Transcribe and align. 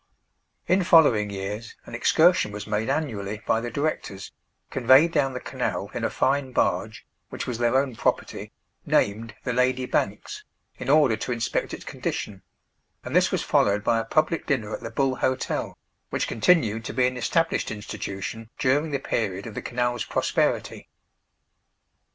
In 0.65 0.83
following 0.83 1.29
years 1.29 1.75
an 1.85 1.93
excursion 1.93 2.51
was 2.51 2.65
made 2.65 2.89
annually 2.89 3.43
by 3.45 3.61
the 3.61 3.69
Directors, 3.69 4.31
conveyed 4.71 5.11
down 5.11 5.33
the 5.35 5.39
canal, 5.39 5.91
in 5.93 6.03
a 6.03 6.09
fine 6.09 6.53
barge, 6.53 7.05
which 7.29 7.45
was 7.45 7.59
their 7.59 7.77
own 7.77 7.95
property, 7.95 8.51
named 8.83 9.35
"The 9.43 9.53
Lady 9.53 9.85
Banks," 9.85 10.43
in 10.79 10.89
order 10.89 11.15
to 11.17 11.31
inspect 11.31 11.71
its 11.71 11.85
condition; 11.85 12.41
and 13.03 13.15
this 13.15 13.31
was 13.31 13.43
followed 13.43 13.83
by 13.83 13.99
a 13.99 14.03
public 14.03 14.47
dinner 14.47 14.73
at 14.73 14.81
the 14.81 14.89
Bull 14.89 15.17
Hotel, 15.17 15.77
which 16.09 16.27
continued 16.27 16.83
to 16.85 16.93
be 16.95 17.05
an 17.05 17.15
established 17.15 17.69
institution 17.69 18.49
during 18.57 18.89
the 18.89 18.97
period 18.97 19.45
of 19.45 19.53
the 19.53 19.61
canal's 19.61 20.03
prosperity. 20.03 20.89